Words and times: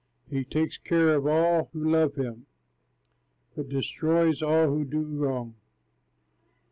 He 0.31 0.43
takes 0.43 0.79
care 0.79 1.13
of 1.13 1.27
all 1.27 1.69
who 1.73 1.87
love 1.87 2.15
him, 2.15 2.47
But 3.55 3.69
destroys 3.69 4.41
all 4.41 4.65
those 4.65 4.69
who 4.79 4.85
do 4.85 5.03
wrong. 5.03 5.53